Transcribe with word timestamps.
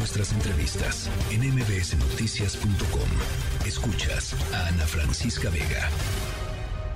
nuestras 0.00 0.32
entrevistas 0.32 1.10
en 1.30 1.42
mbsnoticias.com. 1.42 3.66
Escuchas 3.66 4.34
a 4.54 4.68
Ana 4.68 4.86
Francisca 4.86 5.50
Vega. 5.50 5.90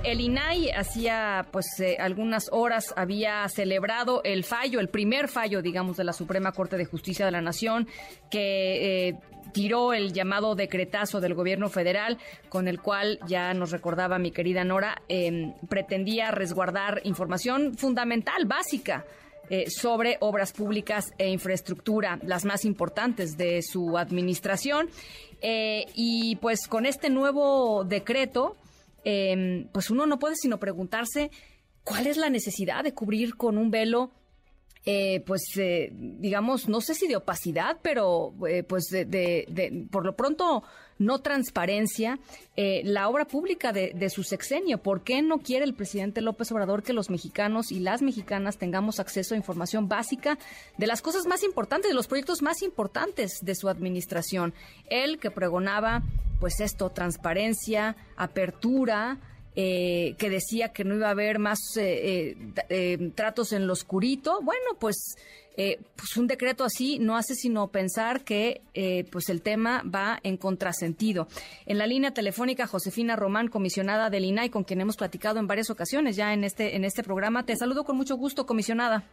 El 0.03 0.21
INAI 0.21 0.71
hacía 0.71 1.45
pues 1.51 1.79
eh, 1.79 1.97
algunas 1.99 2.49
horas 2.51 2.95
había 2.97 3.47
celebrado 3.47 4.23
el 4.23 4.43
fallo, 4.43 4.79
el 4.79 4.89
primer 4.89 5.27
fallo, 5.27 5.61
digamos, 5.61 5.97
de 5.97 6.03
la 6.03 6.13
Suprema 6.13 6.51
Corte 6.51 6.77
de 6.77 6.85
Justicia 6.85 7.25
de 7.25 7.31
la 7.31 7.41
Nación 7.41 7.87
que 8.31 9.09
eh, 9.09 9.19
tiró 9.53 9.93
el 9.93 10.11
llamado 10.11 10.55
decretazo 10.55 11.21
del 11.21 11.35
gobierno 11.35 11.69
federal, 11.69 12.17
con 12.49 12.67
el 12.67 12.81
cual 12.81 13.19
ya 13.27 13.53
nos 13.53 13.69
recordaba 13.69 14.17
mi 14.17 14.31
querida 14.31 14.63
Nora, 14.63 15.03
em, 15.09 15.53
pretendía 15.69 16.31
resguardar 16.31 17.01
información 17.03 17.77
fundamental, 17.77 18.45
básica. 18.45 19.05
Eh, 19.49 19.69
sobre 19.69 20.17
obras 20.21 20.51
públicas 20.51 21.13
e 21.17 21.29
infraestructura, 21.29 22.19
las 22.23 22.45
más 22.45 22.65
importantes 22.65 23.37
de 23.37 23.61
su 23.61 23.97
administración. 23.97 24.89
y 25.41 26.37
pues 26.37 26.67
con 26.67 26.87
este 26.87 27.11
nuevo 27.11 27.83
decreto, 27.83 28.57
Em, 29.05 29.67
pues 29.71 29.91
uno 29.91 30.07
no 30.07 30.17
puede 30.17 30.35
sino 30.35 30.59
preguntarse 30.59 31.29
cuál 31.83 32.07
es 32.07 32.17
la 32.17 32.31
necesidad 32.31 32.83
de 32.83 32.95
cubrir 32.95 33.35
con 33.35 33.59
un 33.59 33.69
velo 33.69 34.09
eh, 34.87 35.23
pues 35.25 35.41
eh, 35.57 35.89
digamos, 35.91 36.69
no 36.69 36.79
sé 36.79 36.93
si 36.93 37.07
de 37.07 37.15
opacidad, 37.15 37.79
pero 37.81 38.35
eh, 38.47 38.61
pues 38.61 38.85
de, 38.91 39.87
por 39.89 40.05
lo 40.05 40.15
pronto 40.15 40.61
no 40.99 41.19
transparencia, 41.19 42.19
la 42.55 43.09
obra 43.09 43.25
pública 43.25 43.73
de, 43.73 44.09
su 44.09 44.23
sexenio. 44.23 44.77
¿Por 44.77 45.03
qué 45.03 45.21
no 45.21 45.39
quiere 45.39 45.65
el 45.65 45.73
presidente 45.73 46.21
López 46.21 46.51
Obrador 46.51 46.83
que 46.83 46.93
los 46.93 47.09
mexicanos 47.09 47.71
y 47.71 47.79
las 47.79 48.01
mexicanas 48.01 48.57
tengamos 48.57 49.01
acceso 49.01 49.33
a 49.33 49.37
información 49.37 49.89
básica 49.89 50.37
de 50.77 50.87
las 50.87 51.01
cosas 51.01 51.25
más 51.25 51.43
importantes, 51.43 51.89
de 51.89 51.95
los 51.95 52.07
proyectos 52.07 52.41
más 52.41 52.61
importantes 52.61 53.39
de 53.41 53.55
su 53.55 53.67
administración? 53.67 54.53
Él 54.89 55.19
que 55.19 55.31
pregonaba, 55.31 56.03
pues 56.39 56.61
esto, 56.61 56.91
transparencia, 56.91 57.97
apertura, 58.15 59.19
eh, 59.55 60.15
que 60.17 60.29
decía 60.29 60.69
que 60.69 60.83
no 60.83 60.95
iba 60.95 61.07
a 61.07 61.11
haber 61.11 61.39
más 61.39 61.59
eh, 61.77 62.35
eh, 62.69 63.11
tratos 63.15 63.53
en 63.53 63.67
lo 63.67 63.73
oscurito. 63.73 64.41
Bueno, 64.41 64.71
pues, 64.79 65.15
pues 65.55 66.17
un 66.17 66.27
decreto 66.27 66.65
así 66.65 66.99
no 66.99 67.15
hace 67.15 67.35
sino 67.35 67.69
pensar 67.69 68.25
que 68.25 68.61
pues 69.09 69.29
el 69.29 69.41
tema 69.41 69.83
va 69.83 70.19
en 70.23 70.35
contrasentido. 70.35 71.29
En 71.65 71.77
la 71.77 71.87
línea 71.87 72.11
telefónica, 72.11 72.67
Josefina 72.67 73.15
Román, 73.15 73.47
comisionada 73.47 74.09
del 74.09 74.25
INAI, 74.25 74.49
con 74.49 74.65
quien 74.65 74.81
hemos 74.81 74.97
platicado 74.97 75.39
en 75.39 75.47
varias 75.47 75.69
ocasiones 75.69 76.17
ya 76.17 76.33
en 76.33 76.43
este, 76.43 76.75
en 76.75 76.83
este 76.83 77.03
programa. 77.03 77.45
Te 77.45 77.55
saludo 77.55 77.85
con 77.85 77.95
mucho 77.95 78.17
gusto, 78.17 78.45
comisionada. 78.45 79.05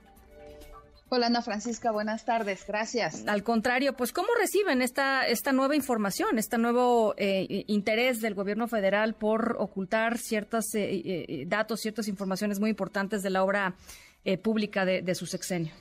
Hola 1.15 1.27
Ana 1.27 1.43
Francisca, 1.43 1.91
buenas 1.91 2.25
tardes, 2.25 2.65
gracias. 2.67 3.29
Al 3.29 3.43
contrario, 3.43 3.93
pues 3.93 4.15
¿cómo 4.15 4.29
reciben 4.41 4.81
esta, 4.81 5.27
esta 5.27 5.53
nueva 5.53 5.77
información, 5.77 6.39
este 6.39 6.57
nuevo 6.57 7.13
eh, 7.19 7.65
interés 7.67 8.23
del 8.23 8.33
gobierno 8.33 8.67
federal 8.67 9.13
por 9.13 9.57
ocultar 9.59 10.17
ciertos 10.17 10.75
eh, 10.75 11.03
eh, 11.05 11.45
datos, 11.47 11.81
ciertas 11.81 12.09
informaciones 12.09 12.61
muy 12.61 12.71
importantes 12.71 13.23
de 13.23 13.29
la 13.29 13.45
obra 13.45 13.75
pública 14.43 14.87
de, 14.87 15.03
de 15.03 15.15
su 15.15 15.27
sexenio? 15.27 15.75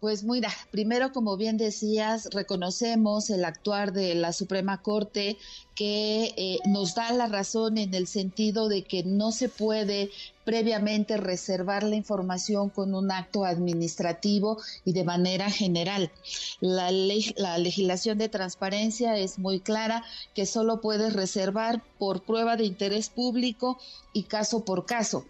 Pues 0.00 0.22
mira, 0.22 0.52
primero, 0.70 1.12
como 1.12 1.36
bien 1.36 1.56
decías, 1.56 2.28
reconocemos 2.32 3.30
el 3.30 3.44
actuar 3.44 3.92
de 3.92 4.14
la 4.14 4.32
Suprema 4.32 4.80
Corte 4.80 5.38
que 5.74 6.34
eh, 6.36 6.58
nos 6.66 6.94
da 6.94 7.12
la 7.12 7.26
razón 7.26 7.78
en 7.78 7.92
el 7.94 8.06
sentido 8.06 8.68
de 8.68 8.84
que 8.84 9.02
no 9.02 9.32
se 9.32 9.48
puede 9.48 10.10
previamente 10.44 11.16
reservar 11.16 11.82
la 11.82 11.96
información 11.96 12.70
con 12.70 12.94
un 12.94 13.10
acto 13.10 13.44
administrativo 13.44 14.58
y 14.84 14.92
de 14.92 15.02
manera 15.02 15.50
general. 15.50 16.12
La, 16.60 16.92
la 17.36 17.58
legislación 17.58 18.18
de 18.18 18.28
transparencia 18.28 19.16
es 19.16 19.40
muy 19.40 19.58
clara 19.58 20.04
que 20.32 20.46
solo 20.46 20.80
puedes 20.80 21.12
reservar 21.12 21.82
por 21.98 22.22
prueba 22.22 22.56
de 22.56 22.66
interés 22.66 23.08
público 23.08 23.80
y 24.12 24.22
caso 24.22 24.64
por 24.64 24.86
caso. 24.86 25.26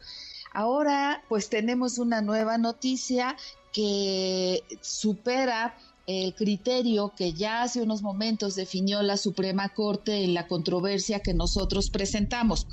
Ahora 0.52 1.22
pues 1.28 1.48
tenemos 1.48 1.98
una 1.98 2.20
nueva 2.20 2.58
noticia 2.58 3.36
que 3.78 4.64
supera 4.82 5.72
el 6.08 6.34
criterio 6.34 7.12
que 7.14 7.34
ya 7.34 7.62
hace 7.62 7.82
unos 7.82 8.00
momentos 8.00 8.54
definió 8.54 9.02
la 9.02 9.18
Suprema 9.18 9.68
Corte 9.68 10.24
en 10.24 10.32
la 10.32 10.46
controversia 10.46 11.20
que 11.20 11.34
nosotros 11.34 11.90
presentamos. 11.90 12.66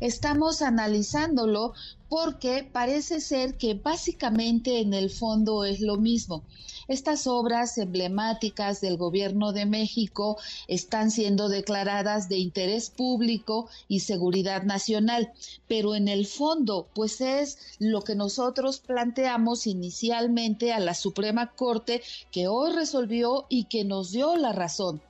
Estamos 0.00 0.60
analizándolo 0.60 1.72
porque 2.10 2.68
parece 2.70 3.22
ser 3.22 3.56
que 3.56 3.72
básicamente 3.72 4.80
en 4.80 4.92
el 4.92 5.08
fondo 5.08 5.64
es 5.64 5.80
lo 5.80 5.96
mismo. 5.96 6.44
Estas 6.86 7.26
obras 7.26 7.78
emblemáticas 7.78 8.82
del 8.82 8.98
Gobierno 8.98 9.52
de 9.52 9.64
México 9.64 10.36
están 10.68 11.10
siendo 11.10 11.48
declaradas 11.48 12.28
de 12.28 12.36
interés 12.36 12.90
público 12.90 13.68
y 13.88 14.00
seguridad 14.00 14.64
nacional, 14.64 15.32
pero 15.66 15.94
en 15.94 16.08
el 16.08 16.26
fondo, 16.26 16.86
pues 16.94 17.22
es 17.22 17.56
lo 17.78 18.02
que 18.02 18.14
nosotros 18.14 18.80
planteamos 18.80 19.66
inicialmente 19.66 20.74
a 20.74 20.80
la 20.80 20.92
Suprema 20.92 21.52
Corte, 21.52 22.02
que 22.30 22.48
hoy 22.48 22.73
resolvió 22.74 23.46
y 23.48 23.64
que 23.64 23.84
nos 23.84 24.10
dio 24.10 24.36
la 24.36 24.52
razón. 24.52 25.00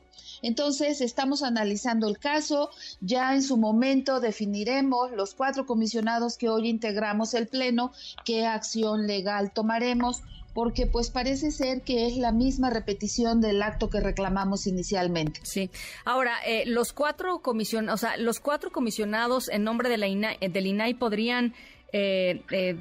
Entonces, 0.43 1.01
estamos 1.01 1.43
analizando 1.43 2.07
el 2.07 2.19
caso, 2.19 2.71
ya 3.01 3.35
en 3.35 3.43
su 3.43 3.57
momento 3.57 4.21
definiremos 4.21 5.11
los 5.13 5.35
cuatro 5.35 5.65
comisionados 5.65 6.37
que 6.37 6.51
hoy 6.51 6.69
integramos 6.69 7.33
el 7.33 7.47
Pleno, 7.47 7.93
qué 8.27 8.45
acción 8.45 9.07
legal 9.07 9.53
tomaremos, 9.55 10.23
porque 10.53 10.87
pues 10.87 11.11
parece 11.11 11.51
ser 11.51 11.83
que 11.83 12.07
es 12.07 12.17
la 12.17 12.31
misma 12.31 12.71
repetición 12.71 13.41
del 13.41 13.63
acto 13.63 13.91
que 13.91 14.01
reclamamos 14.01 14.67
inicialmente. 14.67 15.41
Sí. 15.43 15.71
Ahora, 16.05 16.33
eh, 16.47 16.65
los 16.67 16.93
cuatro 16.93 17.41
comisionados, 17.41 18.03
o 18.03 18.07
sea, 18.07 18.17
los 18.19 18.39
cuatro 18.39 18.71
comisionados 18.71 19.49
en 19.49 19.65
nombre 19.65 19.89
de 19.89 19.99
la 19.99 20.07
INAI, 20.07 20.37
del 20.49 20.67
INAI 20.67 20.95
podrían 20.95 21.55
eh, 21.95 22.43
eh, 22.51 22.77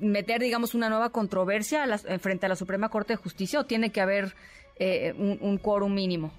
meter, 0.00 0.40
digamos, 0.40 0.74
una 0.74 0.88
nueva 0.88 1.10
controversia 1.10 1.86
frente 2.18 2.46
a 2.46 2.48
la 2.48 2.56
Suprema 2.56 2.88
Corte 2.88 3.12
de 3.12 3.16
Justicia 3.16 3.60
o 3.60 3.64
tiene 3.64 3.92
que 3.92 4.00
haber 4.00 4.34
un, 5.16 5.38
un 5.40 5.58
quórum 5.58 5.94
mínimo? 5.94 6.32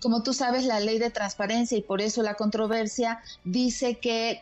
Como 0.00 0.22
tú 0.22 0.32
sabes, 0.32 0.64
la 0.64 0.80
ley 0.80 0.98
de 0.98 1.10
transparencia 1.10 1.76
y 1.76 1.82
por 1.82 2.00
eso 2.00 2.22
la 2.22 2.34
controversia 2.34 3.20
dice 3.44 3.96
que, 3.96 4.40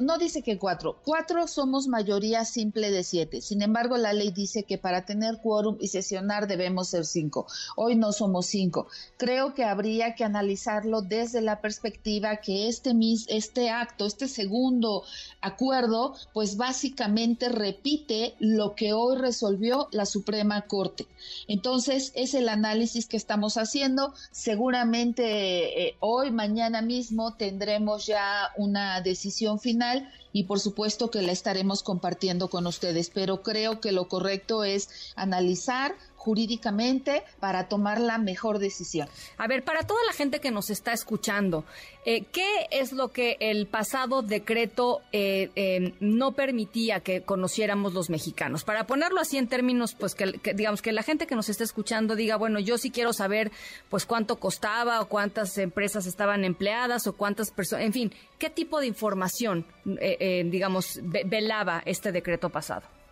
no, 0.00 0.18
dice 0.18 0.42
que 0.42 0.58
cuatro, 0.58 0.96
cuatro 1.04 1.46
somos 1.46 1.88
mayoría 1.88 2.44
simple 2.44 2.90
de 2.90 3.04
siete. 3.04 3.40
Sin 3.40 3.62
embargo, 3.62 3.96
la 3.96 4.12
ley 4.12 4.30
dice 4.30 4.62
que 4.62 4.78
para 4.78 5.04
tener 5.04 5.38
quórum 5.42 5.76
y 5.80 5.88
sesionar 5.88 6.46
debemos 6.46 6.88
ser 6.88 7.04
cinco. 7.04 7.46
Hoy 7.76 7.96
no 7.96 8.12
somos 8.12 8.46
cinco. 8.46 8.86
Creo 9.16 9.54
que 9.54 9.64
habría 9.64 10.14
que 10.14 10.24
analizarlo 10.24 11.02
desde 11.02 11.40
la 11.40 11.60
perspectiva 11.60 12.36
que 12.36 12.68
este, 12.68 12.92
este 13.28 13.70
acto, 13.70 14.06
este 14.06 14.28
segundo 14.28 15.02
acuerdo, 15.40 16.14
pues 16.32 16.56
básicamente 16.56 17.48
repite 17.48 18.34
lo 18.38 18.74
que 18.74 18.92
hoy 18.92 19.16
resolvió 19.16 19.88
la 19.92 20.06
Suprema 20.06 20.62
Corte. 20.62 21.06
Entonces, 21.48 22.12
es 22.14 22.34
el 22.34 22.48
análisis 22.48 23.06
que 23.06 23.16
estamos 23.16 23.56
haciendo. 23.56 24.14
Seguramente 24.30 24.93
eh, 24.94 25.96
hoy, 26.00 26.30
mañana 26.30 26.80
mismo 26.80 27.34
tendremos 27.34 28.06
ya 28.06 28.50
una 28.56 29.00
decisión 29.00 29.58
final 29.58 30.08
y 30.32 30.44
por 30.44 30.60
supuesto 30.60 31.10
que 31.10 31.22
la 31.22 31.32
estaremos 31.32 31.82
compartiendo 31.82 32.48
con 32.48 32.66
ustedes, 32.66 33.10
pero 33.10 33.42
creo 33.42 33.80
que 33.80 33.92
lo 33.92 34.08
correcto 34.08 34.64
es 34.64 34.88
analizar 35.16 35.94
jurídicamente 36.24 37.22
para 37.38 37.68
tomar 37.68 38.00
la 38.00 38.16
mejor 38.16 38.58
decisión. 38.58 39.08
A 39.36 39.46
ver, 39.46 39.62
para 39.62 39.82
toda 39.82 40.00
la 40.06 40.14
gente 40.14 40.40
que 40.40 40.50
nos 40.50 40.70
está 40.70 40.94
escuchando, 40.94 41.64
eh, 42.06 42.24
¿qué 42.32 42.66
es 42.70 42.92
lo 42.92 43.08
que 43.08 43.36
el 43.40 43.66
pasado 43.66 44.22
decreto 44.22 45.02
eh, 45.12 45.50
eh, 45.54 45.92
no 46.00 46.32
permitía 46.32 47.00
que 47.00 47.20
conociéramos 47.20 47.92
los 47.92 48.08
mexicanos? 48.08 48.64
Para 48.64 48.86
ponerlo 48.86 49.20
así 49.20 49.36
en 49.36 49.48
términos, 49.48 49.94
pues 49.94 50.14
que, 50.14 50.40
digamos 50.54 50.80
que 50.80 50.92
la 50.92 51.02
gente 51.02 51.26
que 51.26 51.34
nos 51.34 51.50
está 51.50 51.62
escuchando 51.62 52.16
diga, 52.16 52.36
bueno, 52.36 52.58
yo 52.58 52.78
sí 52.78 52.90
quiero 52.90 53.12
saber, 53.12 53.52
pues 53.90 54.06
cuánto 54.06 54.36
costaba 54.36 55.02
o 55.02 55.08
cuántas 55.08 55.58
empresas 55.58 56.06
estaban 56.06 56.46
empleadas 56.46 57.06
o 57.06 57.12
cuántas 57.12 57.50
personas, 57.50 57.84
en 57.84 57.92
fin, 57.92 58.12
¿qué 58.38 58.48
tipo 58.48 58.80
de 58.80 58.86
información, 58.86 59.66
digamos, 59.84 61.00
velaba 61.02 61.82
este 61.84 62.12
decreto 62.12 62.48
pasado? 62.48 63.03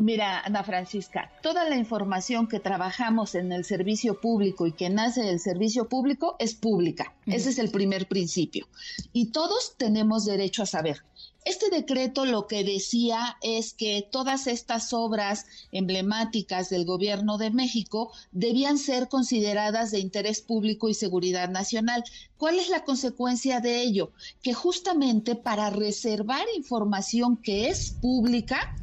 Mira, 0.00 0.40
Ana 0.40 0.64
Francisca, 0.64 1.30
toda 1.42 1.68
la 1.68 1.76
información 1.76 2.48
que 2.48 2.58
trabajamos 2.58 3.34
en 3.34 3.52
el 3.52 3.66
servicio 3.66 4.18
público 4.18 4.66
y 4.66 4.72
que 4.72 4.88
nace 4.88 5.20
del 5.20 5.38
servicio 5.38 5.90
público 5.90 6.36
es 6.38 6.54
pública. 6.54 7.14
Ese 7.26 7.50
es 7.50 7.58
el 7.58 7.70
primer 7.70 8.08
principio. 8.08 8.66
Y 9.12 9.26
todos 9.26 9.74
tenemos 9.76 10.24
derecho 10.24 10.62
a 10.62 10.66
saber. 10.66 11.02
Este 11.44 11.70
decreto 11.70 12.26
lo 12.26 12.46
que 12.46 12.64
decía 12.64 13.38
es 13.42 13.72
que 13.72 14.06
todas 14.10 14.46
estas 14.46 14.92
obras 14.92 15.46
emblemáticas 15.72 16.68
del 16.68 16.84
gobierno 16.84 17.38
de 17.38 17.50
México 17.50 18.12
debían 18.30 18.76
ser 18.76 19.08
consideradas 19.08 19.90
de 19.90 20.00
interés 20.00 20.42
público 20.42 20.90
y 20.90 20.94
seguridad 20.94 21.48
nacional. 21.48 22.04
¿Cuál 22.36 22.58
es 22.58 22.68
la 22.68 22.84
consecuencia 22.84 23.60
de 23.60 23.80
ello? 23.82 24.12
Que 24.42 24.52
justamente 24.52 25.34
para 25.34 25.70
reservar 25.70 26.44
información 26.56 27.38
que 27.38 27.68
es 27.68 27.90
pública, 27.90 28.76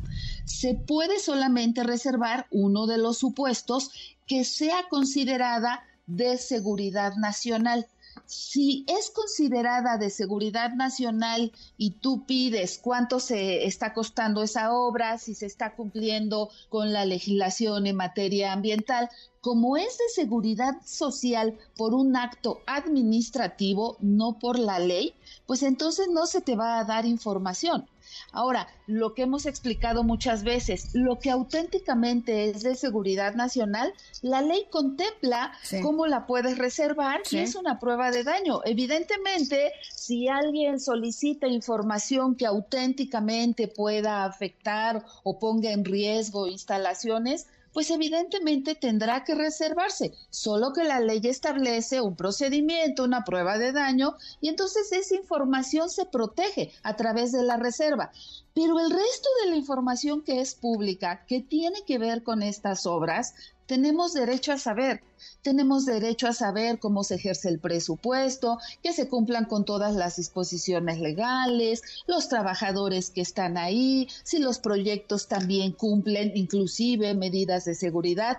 se 0.47 0.73
puede 0.73 1.19
solamente 1.19 1.83
reservar 1.83 2.47
uno 2.51 2.87
de 2.87 2.97
los 2.97 3.17
supuestos 3.17 3.91
que 4.25 4.43
sea 4.43 4.87
considerada 4.89 5.83
de 6.07 6.37
seguridad 6.37 7.15
nacional 7.15 7.87
si 8.25 8.85
es 8.87 9.09
considerada 9.09 9.97
de 9.97 10.09
seguridad 10.09 10.73
nacional 10.73 11.51
y 11.77 11.91
tú 11.91 12.25
pides 12.25 12.79
cuánto 12.81 13.19
se 13.19 13.65
está 13.65 13.93
costando 13.93 14.43
esa 14.43 14.73
obra, 14.73 15.17
si 15.17 15.35
se 15.35 15.45
está 15.45 15.75
cumpliendo 15.75 16.49
con 16.69 16.93
la 16.93 17.05
legislación 17.05 17.87
en 17.87 17.95
materia 17.95 18.53
ambiental, 18.53 19.09
como 19.41 19.77
es 19.77 19.97
de 19.97 20.09
seguridad 20.13 20.75
social 20.85 21.57
por 21.75 21.93
un 21.93 22.15
acto 22.15 22.61
administrativo, 22.65 23.97
no 24.01 24.39
por 24.39 24.59
la 24.59 24.79
ley, 24.79 25.13
pues 25.45 25.63
entonces 25.63 26.07
no 26.11 26.25
se 26.25 26.41
te 26.41 26.55
va 26.55 26.79
a 26.79 26.83
dar 26.83 27.05
información. 27.05 27.87
Ahora, 28.31 28.67
lo 28.85 29.13
que 29.13 29.23
hemos 29.23 29.45
explicado 29.45 30.03
muchas 30.03 30.43
veces, 30.43 30.89
lo 30.93 31.19
que 31.19 31.29
auténticamente 31.29 32.49
es 32.49 32.63
de 32.63 32.75
seguridad 32.75 33.35
nacional, 33.35 33.93
la 34.21 34.41
ley 34.41 34.67
contempla 34.69 35.51
cómo 35.81 36.07
la 36.07 36.25
puedes 36.25 36.57
reservar 36.57 37.21
y 37.31 37.37
es 37.37 37.55
una 37.55 37.79
prueba 37.79 38.11
de 38.11 38.23
daño. 38.23 38.61
Evidentemente, 38.65 39.71
si 39.95 40.27
alguien 40.27 40.79
solicita 40.79 41.47
información 41.47 42.35
que 42.35 42.45
auténticamente 42.45 43.67
pueda 43.67 44.25
afectar 44.25 45.05
o 45.23 45.39
ponga 45.39 45.71
en 45.71 45.85
riesgo 45.85 46.47
instalaciones, 46.47 47.47
pues 47.77 47.91
evidentemente 47.91 48.73
tendrá 48.73 49.23
que 49.23 49.35
reservarse, 49.35 50.11
solo 50.31 50.73
que 50.73 50.83
la 50.83 50.99
ley 50.99 51.21
establece 51.25 52.01
un 52.01 52.15
procedimiento, 52.15 53.03
una 53.03 53.23
prueba 53.23 53.59
de 53.59 53.71
daño, 53.71 54.15
y 54.41 54.49
entonces 54.49 54.91
esa 54.91 55.13
información 55.13 55.91
se 55.91 56.07
protege 56.07 56.71
a 56.81 56.95
través 56.95 57.31
de 57.31 57.43
la 57.43 57.57
reserva. 57.57 58.09
Pero 58.55 58.79
el 58.79 58.89
resto 58.89 59.29
de 59.43 59.51
la 59.51 59.57
información 59.57 60.23
que 60.23 60.41
es 60.41 60.55
pública, 60.55 61.23
que 61.27 61.39
tiene 61.39 61.83
que 61.85 61.99
ver 61.99 62.23
con 62.23 62.41
estas 62.41 62.87
obras, 62.87 63.35
tenemos 63.67 64.13
derecho 64.13 64.53
a 64.53 64.57
saber. 64.57 65.01
Tenemos 65.41 65.85
derecho 65.85 66.27
a 66.27 66.33
saber 66.33 66.79
cómo 66.79 67.03
se 67.03 67.15
ejerce 67.15 67.49
el 67.49 67.59
presupuesto, 67.59 68.59
que 68.81 68.93
se 68.93 69.07
cumplan 69.07 69.45
con 69.45 69.65
todas 69.65 69.93
las 69.95 70.15
disposiciones 70.15 70.99
legales, 70.99 71.81
los 72.07 72.29
trabajadores 72.29 73.11
que 73.11 73.21
están 73.21 73.57
ahí, 73.57 74.07
si 74.23 74.39
los 74.39 74.59
proyectos 74.59 75.27
también 75.27 75.73
cumplen 75.73 76.31
inclusive 76.35 77.13
medidas 77.13 77.65
de 77.65 77.75
seguridad. 77.75 78.37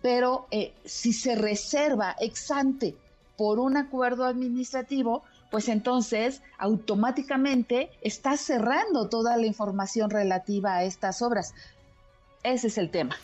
Pero 0.00 0.46
eh, 0.50 0.72
si 0.84 1.12
se 1.12 1.36
reserva 1.36 2.16
ex 2.18 2.50
ante 2.50 2.96
por 3.36 3.58
un 3.58 3.76
acuerdo 3.76 4.24
administrativo, 4.24 5.22
pues 5.50 5.68
entonces 5.68 6.40
automáticamente 6.58 7.90
está 8.00 8.38
cerrando 8.38 9.08
toda 9.08 9.36
la 9.36 9.46
información 9.46 10.08
relativa 10.10 10.76
a 10.76 10.84
estas 10.84 11.20
obras. 11.20 11.52
Ese 12.42 12.68
es 12.68 12.78
el 12.78 12.90
tema. 12.90 13.16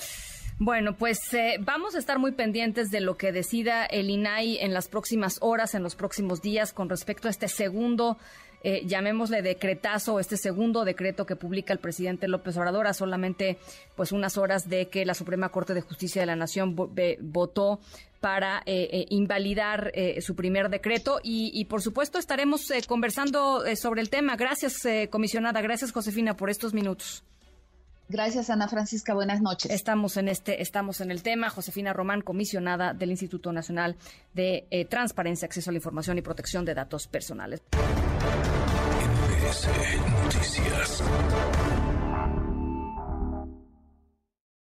Bueno, 0.61 0.97
pues 0.97 1.33
eh, 1.35 1.59
vamos 1.61 1.95
a 1.95 2.01
estar 2.01 2.19
muy 2.19 2.33
pendientes 2.33 2.91
de 2.91 3.01
lo 3.01 3.17
que 3.17 3.31
decida 3.31 3.87
el 3.87 4.11
INAI 4.11 4.59
en 4.59 4.75
las 4.75 4.89
próximas 4.89 5.39
horas, 5.41 5.77
en 5.77 5.85
los 5.85 5.95
próximos 5.95 6.43
días, 6.43 6.73
con 6.73 6.89
respecto 6.89 7.29
a 7.29 7.31
este 7.31 7.47
segundo, 7.47 8.19
eh, 8.65 8.83
llamémosle 8.85 9.41
decretazo, 9.41 10.19
este 10.19 10.37
segundo 10.37 10.85
decreto 10.85 11.27
que 11.27 11.37
publica 11.37 11.73
el 11.73 11.79
presidente 11.79 12.27
López 12.27 12.57
Obrador 12.57 12.89
a 12.89 12.93
solamente 12.93 13.57
pues 13.95 14.11
unas 14.11 14.37
horas 14.37 14.69
de 14.69 14.89
que 14.89 15.07
la 15.07 15.15
Suprema 15.15 15.51
Corte 15.51 15.75
de 15.75 15.81
Justicia 15.81 16.23
de 16.23 16.27
la 16.27 16.35
Nación 16.35 16.75
votó 16.75 17.79
para 18.19 18.61
eh, 18.67 19.07
invalidar 19.11 19.93
su 20.21 20.35
primer 20.35 20.71
decreto 20.71 21.21
y, 21.23 21.53
y 21.55 21.67
por 21.67 21.83
supuesto 21.83 22.19
estaremos 22.19 22.73
conversando 22.89 23.63
sobre 23.77 24.01
el 24.01 24.11
tema. 24.11 24.35
Gracias, 24.35 24.75
comisionada. 25.09 25.61
Gracias, 25.61 25.93
Josefina, 25.93 26.37
por 26.37 26.51
estos 26.51 26.75
minutos. 26.75 27.23
Gracias, 28.09 28.49
Ana 28.51 28.69
Francisca. 28.69 29.13
Buenas 29.15 29.43
noches. 29.43 29.71
Estamos 29.71 30.17
en 30.17 30.29
este, 30.29 30.63
estamos 30.63 31.01
en 31.01 31.11
el 31.11 31.23
tema. 31.23 31.51
Josefina 31.51 31.93
Román, 31.93 32.23
comisionada 32.23 32.95
del 32.95 33.11
Instituto 33.11 33.53
Nacional 33.53 33.97
de 34.35 34.67
eh, 34.71 34.87
Transparencia, 34.87 35.47
Acceso 35.47 35.71
a 35.71 35.73
la 35.73 35.79
Información 35.79 36.17
y 36.19 36.23
Protección 36.23 36.65
de 36.65 36.75
Datos 36.75 37.07
Personales. 37.07 37.63
Noticias. 40.25 41.03